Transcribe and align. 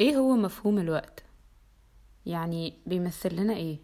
إيه 0.00 0.16
هو 0.16 0.36
مفهوم 0.36 0.78
الوقت؟ 0.78 1.22
يعني 2.26 2.74
بيمثل 2.86 3.36
لنا 3.36 3.54
إيه؟ 3.54 3.78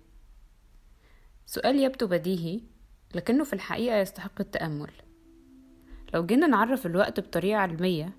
سؤال 1.46 1.76
يبدو 1.80 2.06
بديهي 2.06 2.60
لكنه 3.14 3.44
في 3.44 3.52
الحقيقة 3.52 3.96
يستحق 3.96 4.40
التأمل. 4.40 4.90
لو 6.14 6.26
جينا 6.26 6.46
نعرف 6.46 6.86
الوقت 6.86 7.20
بطريقة 7.20 7.58
علمية 7.58 8.12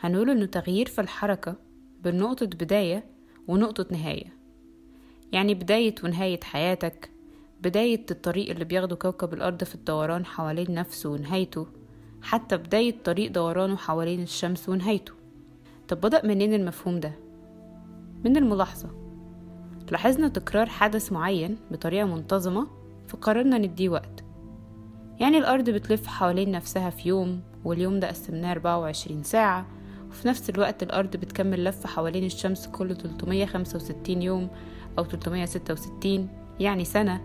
هنقول 0.00 0.30
إنه 0.30 0.46
تغيير 0.46 0.86
في 0.88 1.00
الحركة 1.00 1.56
بين 2.00 2.16
نقطة 2.16 2.46
بداية 2.46 3.04
ونقطة 3.48 3.86
نهاية. 3.90 4.36
يعني 5.32 5.54
بداية 5.54 5.94
ونهاية 6.04 6.40
حياتك 6.42 7.10
بداية 7.60 8.06
الطريق 8.10 8.50
اللي 8.50 8.64
بياخده 8.64 8.96
كوكب 8.96 9.34
الأرض 9.34 9.64
في 9.64 9.74
الدوران 9.74 10.26
حوالين 10.26 10.74
نفسه 10.74 11.10
ونهايته 11.10 11.66
حتى 12.22 12.56
بداية 12.56 13.02
طريق 13.04 13.30
دورانه 13.30 13.76
حوالين 13.76 14.22
الشمس 14.22 14.68
ونهايته. 14.68 15.12
طب 15.88 16.00
بدأ 16.00 16.26
منين 16.26 16.54
المفهوم 16.54 17.00
ده؟ 17.00 17.25
من 18.24 18.36
الملاحظة. 18.36 18.88
لاحظنا 19.90 20.28
تكرار 20.28 20.66
حدث 20.66 21.12
معين 21.12 21.56
بطريقة 21.70 22.06
منتظمة 22.06 22.66
فقررنا 23.08 23.58
نديه 23.58 23.88
وقت. 23.88 24.24
يعني 25.20 25.38
الأرض 25.38 25.70
بتلف 25.70 26.06
حوالين 26.06 26.50
نفسها 26.50 26.90
في 26.90 27.08
يوم 27.08 27.40
واليوم 27.64 28.00
ده 28.00 28.08
قسمناه 28.08 28.52
24 28.52 29.22
ساعة. 29.22 29.66
وفي 30.10 30.28
نفس 30.28 30.50
الوقت 30.50 30.82
الأرض 30.82 31.16
بتكمل 31.16 31.64
لفة 31.64 31.88
حوالين 31.88 32.24
الشمس 32.24 32.66
كل 32.66 32.96
365 32.96 34.22
يوم 34.22 34.48
أو 34.98 35.04
366 35.04 36.28
يعني 36.60 36.84
سنة. 36.84 37.20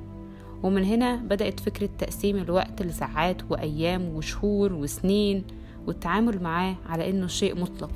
ومن 0.63 0.83
هنا 0.83 1.15
بدأت 1.15 1.59
فكرة 1.59 1.89
تقسيم 1.97 2.37
الوقت 2.37 2.81
لساعات 2.81 3.51
وأيام 3.51 4.15
وشهور 4.15 4.73
وسنين 4.73 5.43
والتعامل 5.87 6.43
معاه 6.43 6.75
على 6.85 7.09
إنه 7.09 7.27
شيء 7.27 7.61
مطلق. 7.61 7.91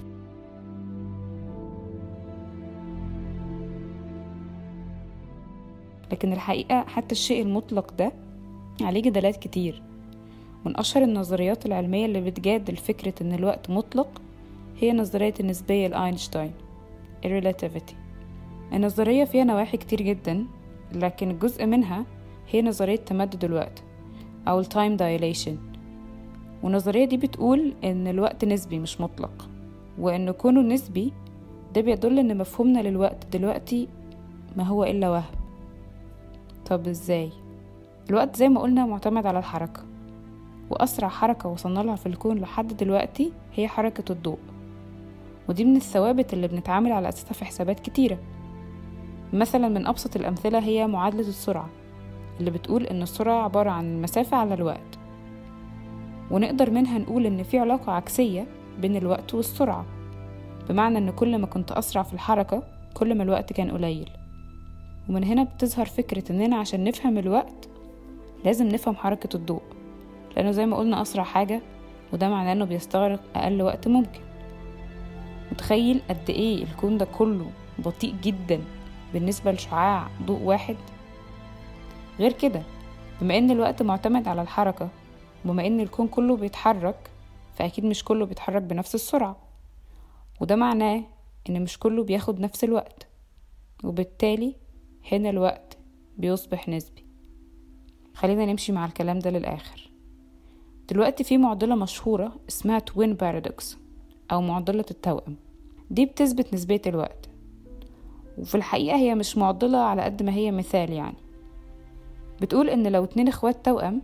لكن 6.11 6.33
الحقيقة 6.33 6.81
حتى 6.83 7.11
الشيء 7.11 7.41
المطلق 7.41 7.93
ده 7.93 8.11
عليه 8.81 9.01
جدالات 9.01 9.37
كتير. 9.37 9.81
من 10.65 10.77
أشهر 10.79 11.03
النظريات 11.03 11.65
العلمية 11.65 12.05
اللي 12.05 12.21
بتجادل 12.21 12.75
فكرة 12.75 13.13
إن 13.21 13.33
الوقت 13.33 13.69
مطلق 13.69 14.21
هي 14.79 14.93
نظرية 14.93 15.33
النسبية 15.39 15.87
لأينشتاين 15.87 16.51
Relativity 17.25 17.93
النظرية 18.73 19.23
فيها 19.23 19.43
نواحي 19.43 19.77
كتير 19.77 20.01
جدا 20.01 20.45
لكن 20.91 21.37
جزء 21.39 21.65
منها 21.65 22.05
هي 22.51 22.61
نظرية 22.61 22.95
تمدد 22.95 23.43
الوقت 23.43 23.83
أو 24.47 24.59
ال 24.59 24.65
Time 24.65 24.99
Dilation. 24.99 25.51
والنظرية 26.63 27.05
دي 27.05 27.17
بتقول 27.17 27.73
إن 27.83 28.07
الوقت 28.07 28.45
نسبي 28.45 28.79
مش 28.79 29.01
مطلق 29.01 29.49
وإن 29.99 30.31
كونه 30.31 30.61
نسبي 30.61 31.13
ده 31.75 31.81
بيدل 31.81 32.19
إن 32.19 32.37
مفهومنا 32.37 32.79
للوقت 32.79 33.37
دلوقتي 33.37 33.87
ما 34.57 34.63
هو 34.63 34.83
إلا 34.83 35.09
وهم. 35.09 35.44
طب 36.65 36.87
إزاي؟ 36.87 37.31
الوقت 38.09 38.35
زي 38.35 38.49
ما 38.49 38.61
قلنا 38.61 38.85
معتمد 38.85 39.25
على 39.25 39.39
الحركة 39.39 39.81
وأسرع 40.69 41.07
حركة 41.07 41.49
وصلنا 41.49 41.79
لها 41.79 41.95
في 41.95 42.05
الكون 42.05 42.37
لحد 42.37 42.77
دلوقتي 42.77 43.31
هي 43.53 43.67
حركة 43.67 44.11
الضوء 44.11 44.37
ودي 45.49 45.65
من 45.65 45.75
الثوابت 45.75 46.33
اللي 46.33 46.47
بنتعامل 46.47 46.91
على 46.91 47.09
أساسها 47.09 47.33
في 47.33 47.45
حسابات 47.45 47.79
كتيرة 47.79 48.17
مثلا 49.33 49.69
من 49.69 49.87
أبسط 49.87 50.15
الأمثلة 50.15 50.59
هي 50.59 50.87
معادلة 50.87 51.27
السرعة 51.27 51.69
اللي 52.39 52.51
بتقول 52.51 52.85
إن 52.85 53.01
السرعة 53.01 53.43
عبارة 53.43 53.69
عن 53.69 53.85
المسافة 53.85 54.37
على 54.37 54.53
الوقت 54.53 54.99
ونقدر 56.31 56.71
منها 56.71 56.97
نقول 56.97 57.25
إن 57.25 57.43
في 57.43 57.59
علاقة 57.59 57.91
عكسية 57.91 58.47
بين 58.81 58.95
الوقت 58.95 59.33
والسرعة 59.33 59.85
بمعنى 60.69 60.97
إن 60.97 61.09
كل 61.11 61.37
ما 61.37 61.47
كنت 61.47 61.71
أسرع 61.71 62.03
في 62.03 62.13
الحركة 62.13 62.63
كل 62.93 63.15
ما 63.17 63.23
الوقت 63.23 63.53
كان 63.53 63.71
قليل 63.71 64.09
ومن 65.09 65.23
هنا 65.23 65.43
بتظهر 65.43 65.85
فكرة 65.85 66.31
إننا 66.31 66.55
عشان 66.57 66.83
نفهم 66.83 67.17
الوقت 67.17 67.69
لازم 68.45 68.67
نفهم 68.67 68.95
حركة 68.95 69.35
الضوء. 69.35 69.61
لأنه 70.35 70.51
زي 70.51 70.65
ما 70.65 70.77
قلنا 70.77 71.01
أسرع 71.01 71.23
حاجة 71.23 71.61
وده 72.13 72.29
معناه 72.29 72.51
إنه 72.53 72.65
بيستغرق 72.65 73.19
أقل 73.35 73.61
وقت 73.61 73.87
ممكن. 73.87 74.19
متخيل 75.51 76.01
قد 76.09 76.29
إيه 76.29 76.63
الكون 76.63 76.97
ده 76.97 77.05
كله 77.05 77.51
بطيء 77.79 78.15
جدا 78.23 78.61
بالنسبة 79.13 79.51
لشعاع 79.51 80.07
ضوء 80.25 80.41
واحد؟ 80.41 80.75
غير 82.19 82.31
كده 82.31 82.61
بما 83.21 83.37
إن 83.37 83.51
الوقت 83.51 83.81
معتمد 83.81 84.27
على 84.27 84.41
الحركة 84.41 84.89
وبما 85.45 85.67
إن 85.67 85.79
الكون 85.79 86.07
كله 86.07 86.37
بيتحرك 86.37 87.09
فأكيد 87.55 87.85
مش 87.85 88.03
كله 88.03 88.25
بيتحرك 88.25 88.61
بنفس 88.61 88.95
السرعة. 88.95 89.35
وده 90.41 90.55
معناه 90.55 91.03
إن 91.49 91.63
مش 91.63 91.79
كله 91.79 92.03
بياخد 92.03 92.39
نفس 92.39 92.63
الوقت. 92.63 93.07
وبالتالي 93.83 94.55
هنا 95.11 95.29
الوقت 95.29 95.77
بيصبح 96.17 96.69
نسبي. 96.69 97.05
خلينا 98.13 98.45
نمشي 98.45 98.71
مع 98.71 98.85
الكلام 98.85 99.19
ده 99.19 99.29
للآخر. 99.29 99.89
دلوقتي 100.89 101.23
في 101.23 101.37
معضلة 101.37 101.75
مشهورة 101.75 102.31
اسمها 102.49 102.79
twin 102.79 103.13
paradox 103.13 103.77
أو 104.31 104.41
معضلة 104.41 104.85
التوأم. 104.91 105.35
دي 105.91 106.05
بتثبت 106.05 106.53
نسبية 106.53 106.81
الوقت. 106.87 107.29
وفي 108.37 108.55
الحقيقة 108.55 108.97
هي 108.97 109.15
مش 109.15 109.37
معضلة 109.37 109.77
على 109.77 110.01
قد 110.01 110.23
ما 110.23 110.33
هي 110.33 110.51
مثال 110.51 110.93
يعني. 110.93 111.17
بتقول 112.41 112.69
إن 112.69 112.87
لو 112.87 113.03
اتنين 113.03 113.27
إخوات 113.27 113.65
توأم 113.65 114.01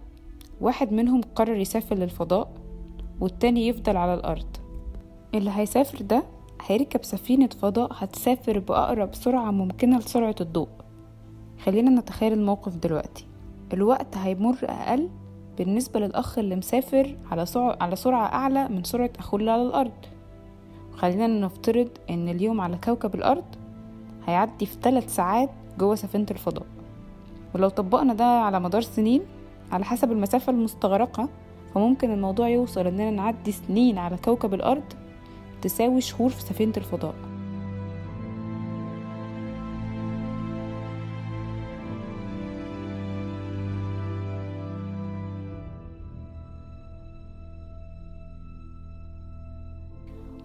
واحد 0.61 0.93
منهم 0.93 1.21
قرر 1.35 1.55
يسافر 1.55 1.95
للفضاء 1.95 2.53
والتاني 3.19 3.67
يفضل 3.67 3.97
على 3.97 4.13
الأرض. 4.13 4.57
اللي 5.35 5.51
هيسافر 5.53 6.01
ده 6.01 6.23
هيركب 6.65 7.03
سفينة 7.03 7.47
فضاء 7.47 7.89
هتسافر 7.93 8.59
بأقرب 8.59 9.15
سرعة 9.15 9.51
ممكنة 9.51 9.97
لسرعة 9.97 10.35
الضوء. 10.41 10.69
خلينا 11.65 11.89
نتخيل 12.01 12.33
الموقف 12.33 12.75
دلوقتي. 12.75 13.25
الوقت 13.73 14.17
هيمر 14.17 14.57
أقل 14.63 15.09
بالنسبة 15.57 15.99
للأخ 15.99 16.39
اللي 16.39 16.55
مسافر 16.55 17.15
على 17.31 17.45
على 17.81 17.95
سرعة 17.95 18.25
أعلى 18.25 18.69
من 18.69 18.83
سرعة 18.83 19.09
أخوه 19.19 19.39
اللي 19.39 19.51
على 19.51 19.61
الأرض. 19.61 19.91
خلينا 20.95 21.27
نفترض 21.27 21.89
إن 22.09 22.29
اليوم 22.29 22.61
على 22.61 22.77
كوكب 22.83 23.15
الأرض 23.15 23.43
هيعدي 24.27 24.65
في 24.65 24.77
ثلاث 24.81 25.15
ساعات 25.15 25.49
جوه 25.79 25.95
سفينة 25.95 26.25
الفضاء. 26.31 26.65
ولو 27.55 27.69
طبقنا 27.69 28.13
ده 28.13 28.25
على 28.25 28.59
مدار 28.59 28.81
سنين 28.81 29.21
على 29.71 29.85
حسب 29.85 30.11
المسافة 30.11 30.51
المستغرقة 30.51 31.29
فممكن 31.75 32.11
الموضوع 32.11 32.49
يوصل 32.49 32.87
إننا 32.87 33.11
نعدي 33.11 33.51
سنين 33.51 33.97
على 33.97 34.17
كوكب 34.17 34.53
الأرض 34.53 34.83
تساوي 35.61 36.01
شهور 36.01 36.29
في 36.29 36.41
سفينة 36.41 36.73
الفضاء. 36.77 37.15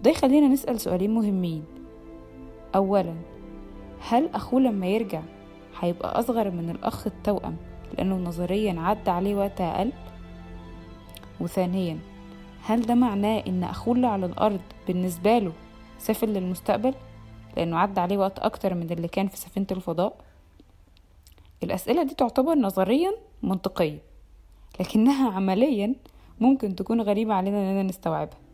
ده 0.07 0.11
يخلينا 0.11 0.47
نسأل 0.47 0.79
سؤالين 0.79 1.13
مهمين؟ 1.13 1.63
أولا 2.75 3.15
هل 3.99 4.29
أخوه 4.33 4.61
لما 4.61 4.87
يرجع 4.87 5.21
هيبقى 5.79 6.19
أصغر 6.19 6.51
من 6.51 6.69
الأخ 6.69 7.07
التوأم 7.07 7.55
لأنه 7.93 8.15
نظريا 8.15 8.79
عدى 8.79 9.09
عليه 9.11 9.35
وقت 9.35 9.61
أقل؟ 9.61 9.91
وثانيا 11.41 11.99
هل 12.61 12.81
ده 12.81 12.95
معناه 12.95 13.43
إن 13.47 13.63
أخوه 13.63 13.95
اللي 13.95 14.07
على 14.07 14.25
الأرض 14.25 14.59
بالنسبة 14.87 15.37
له 15.37 15.51
سافر 15.97 16.27
للمستقبل؟ 16.27 16.93
لأنه 17.57 17.77
عدى 17.77 17.99
عليه 17.99 18.17
وقت 18.17 18.39
أكتر 18.39 18.73
من 18.73 18.91
اللي 18.91 19.07
كان 19.07 19.27
في 19.27 19.37
سفينة 19.37 19.67
الفضاء؟ 19.71 20.17
الأسئلة 21.63 22.03
دي 22.03 22.13
تعتبر 22.13 22.55
نظريا 22.55 23.11
منطقية 23.43 23.99
لكنها 24.79 25.31
عمليا 25.31 25.95
ممكن 26.39 26.75
تكون 26.75 27.01
غريبة 27.01 27.33
علينا 27.33 27.57
إننا 27.71 27.83
نستوعبها. 27.83 28.46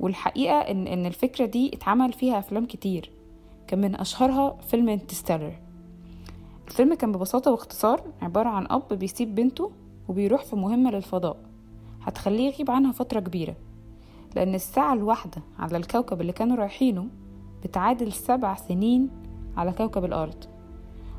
والحقيقة 0.00 0.58
إن 0.58 0.86
إن 0.86 1.06
الفكرة 1.06 1.46
دي 1.46 1.70
اتعمل 1.74 2.12
فيها 2.12 2.38
أفلام 2.38 2.66
كتير 2.66 3.10
كان 3.66 3.80
من 3.80 3.94
أشهرها 3.94 4.56
فيلم 4.68 4.88
انتستيلر 4.88 5.52
الفيلم 6.68 6.94
كان 6.94 7.12
ببساطة 7.12 7.50
واختصار 7.50 8.02
عبارة 8.22 8.48
عن 8.48 8.66
أب 8.70 8.88
بيسيب 8.92 9.34
بنته 9.34 9.70
وبيروح 10.08 10.44
في 10.44 10.56
مهمة 10.56 10.90
للفضاء 10.90 11.36
هتخليه 12.02 12.46
يغيب 12.52 12.70
عنها 12.70 12.92
فترة 12.92 13.20
كبيرة 13.20 13.56
لأن 14.36 14.54
الساعة 14.54 14.92
الواحدة 14.94 15.42
على 15.58 15.76
الكوكب 15.76 16.20
اللي 16.20 16.32
كانوا 16.32 16.56
رايحينه 16.56 17.06
بتعادل 17.64 18.12
سبع 18.12 18.54
سنين 18.54 19.10
على 19.56 19.72
كوكب 19.72 20.04
الأرض. 20.04 20.44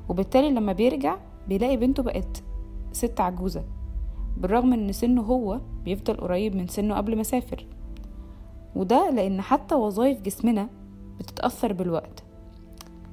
وبالتالي 0.09 0.51
لما 0.51 0.73
بيرجع 0.73 1.17
بيلاقي 1.47 1.77
بنته 1.77 2.03
بقت 2.03 2.43
ست 2.91 3.21
عجوزة 3.21 3.63
بالرغم 4.37 4.73
إن 4.73 4.91
سنه 4.91 5.21
هو 5.21 5.59
بيفضل 5.85 6.13
قريب 6.13 6.55
من 6.55 6.67
سنه 6.67 6.95
قبل 6.95 7.15
ما 7.17 7.23
سافر 7.23 7.65
وده 8.75 9.09
لأن 9.09 9.41
حتى 9.41 9.75
وظائف 9.75 10.21
جسمنا 10.21 10.67
بتتأثر 11.19 11.73
بالوقت. 11.73 12.23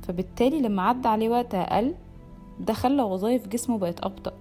فبالتالي 0.03 0.61
لما 0.63 0.83
عدى 0.83 1.09
عليه 1.09 1.29
وقت 1.29 1.55
أقل 1.55 1.95
ده 2.61 2.73
خلى 2.73 3.03
وظائف 3.03 3.49
جسمه 3.49 3.79
بقت 3.79 4.05
أبطأ 4.05 4.33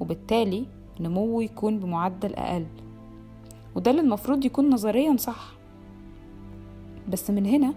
وبالتالي 0.00 0.66
نموه 1.00 1.42
يكون 1.44 1.78
بمعدل 1.78 2.34
أقل. 2.34 2.66
وده 3.74 3.90
اللي 3.90 4.02
المفروض 4.02 4.44
يكون 4.44 4.70
نظريا 4.70 5.16
صح. 5.16 5.52
بس 7.08 7.30
من 7.30 7.46
هنا 7.46 7.74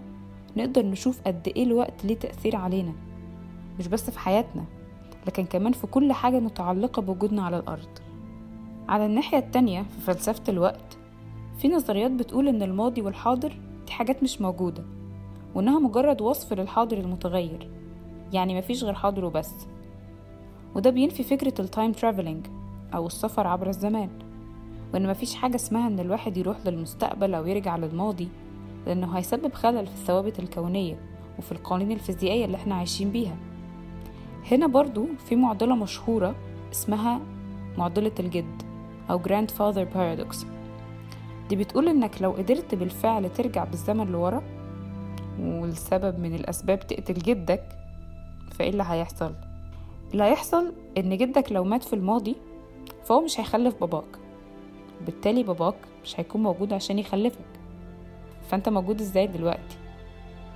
نقدر 0.56 0.86
نشوف 0.86 1.20
قد 1.26 1.52
إيه 1.56 1.64
الوقت 1.64 2.04
ليه 2.04 2.14
تأثير 2.14 2.56
علينا 2.56 2.92
مش 3.78 3.88
بس 3.88 4.10
في 4.10 4.18
حياتنا 4.18 4.64
لكن 5.26 5.44
كمان 5.44 5.72
في 5.72 5.86
كل 5.86 6.12
حاجة 6.12 6.40
متعلقة 6.40 7.02
بوجودنا 7.02 7.42
على 7.42 7.58
الأرض. 7.58 7.88
على 8.88 9.06
الناحية 9.06 9.38
التانية 9.38 9.82
في 9.82 10.00
فلسفة 10.00 10.42
الوقت 10.48 10.98
في 11.58 11.68
نظريات 11.68 12.10
بتقول 12.10 12.48
إن 12.48 12.62
الماضي 12.62 13.00
والحاضر 13.00 13.56
دي 13.86 13.92
حاجات 13.92 14.22
مش 14.22 14.40
موجودة 14.40 14.84
وإنها 15.54 15.78
مجرد 15.78 16.20
وصف 16.20 16.52
للحاضر 16.52 16.98
المتغير 16.98 17.68
يعني 18.32 18.58
مفيش 18.58 18.84
غير 18.84 18.94
حاضر 18.94 19.24
وبس. 19.24 19.54
وده 20.74 20.90
بينفي 20.90 21.22
فكرة 21.22 21.54
ال 21.60 21.66
time 21.66 21.92
traveling 21.92 22.46
أو 22.94 23.06
السفر 23.06 23.46
عبر 23.46 23.68
الزمان 23.68 24.08
وإن 24.94 25.10
مفيش 25.10 25.34
حاجة 25.34 25.54
اسمها 25.56 25.88
إن 25.88 26.00
الواحد 26.00 26.36
يروح 26.36 26.56
للمستقبل 26.66 27.34
أو 27.34 27.46
يرجع 27.46 27.76
للماضي 27.76 28.28
لأنه 28.86 29.18
هيسبب 29.18 29.52
خلل 29.54 29.86
في 29.86 29.92
الثوابت 29.92 30.38
الكونية 30.38 30.96
وفي 31.38 31.52
القوانين 31.52 31.92
الفيزيائية 31.92 32.44
اللي 32.44 32.56
إحنا 32.56 32.74
عايشين 32.74 33.10
بيها. 33.10 33.36
هنا 34.52 34.66
برضو 34.66 35.06
في 35.28 35.36
معضلة 35.36 35.74
مشهورة 35.74 36.34
اسمها 36.72 37.20
معضلة 37.78 38.12
الجد 38.20 38.62
أو 39.10 39.22
Grandfather 39.22 39.86
Paradox. 39.94 40.36
دي 41.48 41.56
بتقول 41.56 41.88
إنك 41.88 42.22
لو 42.22 42.30
قدرت 42.30 42.74
بالفعل 42.74 43.32
ترجع 43.32 43.64
بالزمن 43.64 44.06
لورا 44.12 44.42
والسبب 45.40 46.18
من 46.18 46.34
الأسباب 46.34 46.86
تقتل 46.86 47.14
جدك 47.14 47.64
فإيه 48.50 48.70
اللي 48.70 48.84
هيحصل؟ 48.86 49.34
اللي 50.12 50.24
هيحصل 50.24 50.72
إن 50.98 51.16
جدك 51.16 51.52
لو 51.52 51.64
مات 51.64 51.84
في 51.84 51.92
الماضي 51.92 52.36
فهو 53.04 53.20
مش 53.20 53.40
هيخلف 53.40 53.80
باباك. 53.80 54.18
بالتالي 55.06 55.42
باباك 55.42 55.74
مش 56.04 56.20
هيكون 56.20 56.42
موجود 56.42 56.72
عشان 56.72 56.98
يخلفك. 56.98 57.44
فأنت 58.50 58.68
موجود 58.68 59.00
إزاي 59.00 59.26
دلوقتي؟ 59.26 59.76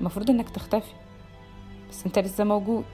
المفروض 0.00 0.30
إنك 0.30 0.50
تختفي. 0.50 0.92
بس 1.90 2.06
أنت 2.06 2.18
لسه 2.18 2.44
موجود. 2.44 2.84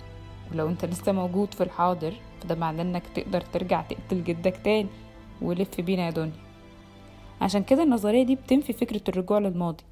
ولو 0.52 0.68
أنت 0.68 0.84
لسه 0.84 1.12
موجود 1.12 1.54
في 1.54 1.62
الحاضر 1.62 2.14
فده 2.40 2.54
معناه 2.54 2.82
إنك 2.82 3.02
تقدر 3.14 3.40
ترجع 3.40 3.82
تقتل 3.82 4.24
جدك 4.24 4.56
تاني 4.64 4.88
ولف 5.42 5.80
بينا 5.80 6.04
يا 6.06 6.10
دنيا. 6.10 6.43
عشان 7.40 7.62
كده 7.62 7.82
النظرية 7.82 8.22
دي 8.22 8.34
بتنفي 8.34 8.72
فكرة 8.72 9.00
الرجوع 9.08 9.38
للماضي 9.38 9.84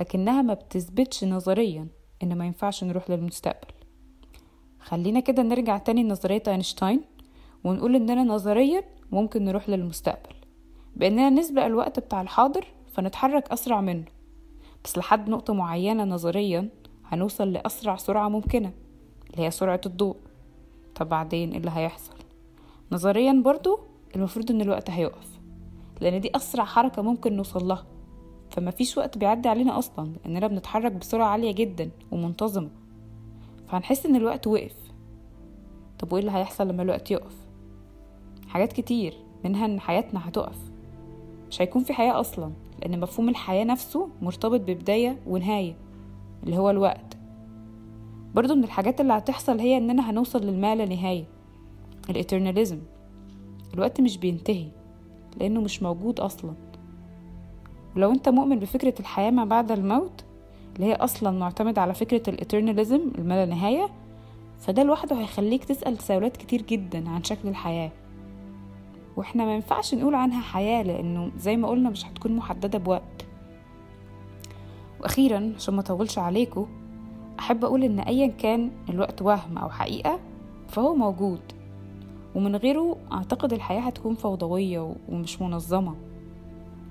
لكنها 0.00 0.42
ما 0.42 0.54
بتثبتش 0.54 1.24
نظريا 1.24 1.88
إن 2.22 2.38
ما 2.38 2.46
ينفعش 2.46 2.84
نروح 2.84 3.10
للمستقبل. 3.10 3.68
خلينا 4.80 5.20
كده 5.20 5.42
نرجع 5.42 5.78
تاني 5.78 6.02
لنظرية 6.02 6.42
أينشتاين 6.48 7.00
ونقول 7.64 7.96
إننا 7.96 8.24
نظريا 8.24 8.82
ممكن 9.12 9.44
نروح 9.44 9.68
للمستقبل 9.68 10.34
بإننا 10.96 11.30
نسبق 11.30 11.64
الوقت 11.64 11.98
بتاع 12.00 12.20
الحاضر 12.20 12.66
فنتحرك 12.92 13.52
أسرع 13.52 13.80
منه. 13.80 14.04
بس 14.84 14.98
لحد 14.98 15.28
نقطة 15.28 15.54
معينة 15.54 16.04
نظريا 16.04 16.68
هنوصل 17.06 17.52
لأسرع 17.52 17.96
سرعة 17.96 18.28
ممكنة 18.28 18.72
اللي 19.30 19.42
هي 19.46 19.50
سرعة 19.50 19.80
الضوء. 19.86 20.16
طب 20.94 21.08
بعدين 21.08 21.50
إيه 21.50 21.58
اللي 21.58 21.70
هيحصل؟ 21.74 22.14
نظريا 22.92 23.42
برضو 23.44 23.80
المفروض 24.16 24.50
إن 24.50 24.60
الوقت 24.60 24.90
هيقف. 24.90 25.33
لأن 26.00 26.20
دي 26.20 26.30
أسرع 26.36 26.64
حركة 26.64 27.02
ممكن 27.02 27.36
نوصل 27.36 27.68
لها. 27.68 27.84
فما 28.50 28.70
فيش 28.70 28.98
وقت 28.98 29.18
بيعدي 29.18 29.48
علينا 29.48 29.78
أصلا 29.78 30.12
لاننا 30.24 30.46
بنتحرك 30.46 30.92
بسرعة 30.92 31.26
عالية 31.26 31.52
جدا 31.52 31.90
ومنتظمة. 32.12 32.70
فهنحس 33.68 34.06
إن 34.06 34.16
الوقت 34.16 34.46
وقف. 34.46 34.76
طب 35.98 36.12
وإيه 36.12 36.20
اللي 36.20 36.32
هيحصل 36.32 36.68
لما 36.68 36.82
الوقت 36.82 37.10
يقف؟ 37.10 37.36
حاجات 38.48 38.72
كتير 38.72 39.14
منها 39.44 39.66
إن 39.66 39.80
حياتنا 39.80 40.28
هتقف. 40.28 40.58
مش 41.50 41.62
هيكون 41.62 41.84
في 41.84 41.92
حياة 41.92 42.20
أصلا 42.20 42.52
لأن 42.82 43.00
مفهوم 43.00 43.28
الحياة 43.28 43.64
نفسه 43.64 44.08
مرتبط 44.22 44.60
ببداية 44.60 45.18
ونهاية 45.26 45.74
اللي 46.44 46.56
هو 46.58 46.70
الوقت. 46.70 47.16
برضو 48.34 48.54
من 48.54 48.64
الحاجات 48.64 49.00
اللي 49.00 49.12
هتحصل 49.12 49.58
هي 49.60 49.76
إننا 49.76 50.10
هنوصل 50.10 50.40
للما 50.46 50.74
لا 50.74 50.84
نهاية 50.86 51.24
الاترناليزم 52.10 52.78
الوقت 53.74 54.00
مش 54.00 54.18
بينتهي. 54.18 54.68
لأنه 55.40 55.60
مش 55.60 55.82
موجود 55.82 56.20
أصلا. 56.20 56.54
ولو 57.96 58.10
أنت 58.10 58.28
مؤمن 58.28 58.58
بفكرة 58.58 58.94
الحياة 59.00 59.30
ما 59.30 59.44
بعد 59.44 59.72
الموت 59.72 60.24
اللي 60.76 60.86
هي 60.86 60.94
أصلا 60.94 61.30
معتمد 61.38 61.78
على 61.78 61.94
فكرة 61.94 62.30
الاترناليزم 62.30 63.00
الما 63.18 63.34
لا 63.34 63.54
نهاية 63.54 63.88
فده 64.58 64.82
لوحده 64.82 65.16
هيخليك 65.20 65.64
تسأل 65.64 65.96
تساؤلات 65.96 66.36
كتير 66.36 66.62
جدا 66.62 67.08
عن 67.08 67.24
شكل 67.24 67.48
الحياة. 67.48 67.90
وإحنا 69.16 69.44
ما 69.44 69.54
ينفعش 69.54 69.94
نقول 69.94 70.14
عنها 70.14 70.40
حياة 70.40 70.82
لأنه 70.82 71.30
زي 71.38 71.56
ما 71.56 71.68
قلنا 71.68 71.90
مش 71.90 72.06
هتكون 72.06 72.32
محددة 72.36 72.78
بوقت. 72.78 73.26
وأخيرا 75.00 75.52
عشان 75.56 75.74
ما 75.74 75.80
أطولش 75.80 76.18
عليكم 76.18 76.66
أحب 77.38 77.64
أقول 77.64 77.84
إن 77.84 78.00
ايا 78.00 78.26
كان 78.26 78.70
الوقت 78.88 79.22
وهم 79.22 79.58
أو 79.58 79.70
حقيقة 79.70 80.20
فهو 80.68 80.94
موجود. 80.94 81.40
ومن 82.34 82.56
غيره 82.56 82.96
أعتقد 83.12 83.52
الحياة 83.52 83.80
هتكون 83.80 84.14
فوضوية 84.14 84.94
ومش 85.08 85.42
منظمة. 85.42 85.94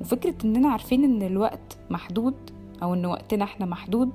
وفكرة 0.02 0.36
إننا 0.46 0.70
عارفين 0.70 1.04
إن 1.04 1.22
الوقت 1.22 1.78
محدود 1.90 2.36
أو 2.84 2.94
إن 2.94 3.06
وقتنا 3.06 3.44
إحنا 3.44 3.66
محدود 3.66 4.12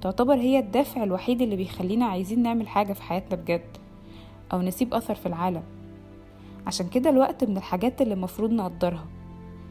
تعتبر 0.00 0.34
هي 0.34 0.58
الدافع 0.58 1.02
الوحيد 1.04 1.42
اللي 1.42 1.56
بيخلينا 1.56 2.06
عايزين 2.06 2.42
نعمل 2.42 2.68
حاجة 2.68 2.92
في 2.92 3.02
حياتنا 3.02 3.36
بجد 3.42 3.76
أو 4.52 4.62
نسيب 4.62 4.94
أثر 4.94 5.14
في 5.14 5.26
العالم. 5.26 5.62
عشان 6.66 6.88
كده 6.88 7.10
الوقت 7.10 7.44
من 7.44 7.56
الحاجات 7.56 8.02
اللي 8.02 8.14
المفروض 8.14 8.50
نقدرها 8.50 9.04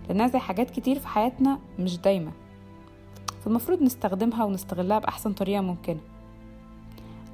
لأنها 0.09 0.27
زي 0.27 0.39
حاجات 0.39 0.69
كتير 0.69 0.99
في 0.99 1.07
حياتنا 1.07 1.59
مش 1.79 1.97
دايما 1.97 2.31
فالمفروض 3.43 3.81
نستخدمها 3.81 4.43
ونستغلها 4.43 4.99
بأحسن 4.99 5.33
طريقة 5.33 5.61
ممكنة. 5.61 5.99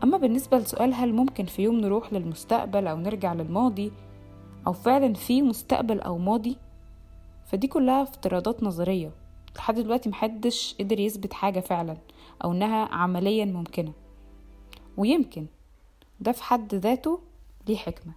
أما 0.03 0.17
بالنسبة 0.17 0.57
لسؤال 0.57 0.93
هل 0.93 1.13
ممكن 1.13 1.45
في 1.45 1.61
يوم 1.61 1.75
نروح 1.79 2.13
للمستقبل 2.13 2.87
أو 2.87 2.97
نرجع 2.97 3.33
للماضي 3.33 3.91
أو 4.67 4.73
فعلا 4.73 5.13
في 5.13 5.41
مستقبل 5.41 5.99
أو 5.99 6.17
ماضي 6.17 6.57
فدي 7.45 7.67
كلها 7.67 8.01
افتراضات 8.01 8.63
نظرية. 8.63 9.11
لحد 9.55 9.75
دلوقتي 9.75 10.09
محدش 10.09 10.75
قدر 10.79 10.99
يثبت 10.99 11.33
حاجة 11.33 11.59
فعلا 11.59 11.97
أو 12.43 12.51
إنها 12.51 12.85
عمليا 12.85 13.45
ممكنة. 13.45 13.93
ويمكن 14.97 15.45
ده 16.19 16.31
في 16.31 16.43
حد 16.43 16.75
ذاته 16.75 17.19
ليه 17.67 17.77
حكمة. 17.77 18.13